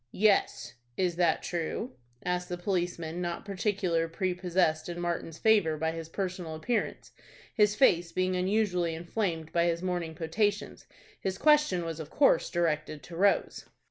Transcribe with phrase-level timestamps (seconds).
[0.13, 1.93] "Yes." "Is that true?"
[2.25, 7.11] asked the policeman, not particularly prepossessed in Martin's favor by his personal appearance,
[7.53, 10.87] his face being unusually inflamed by his morning potations.
[11.19, 13.67] His question was of course directed to Rose.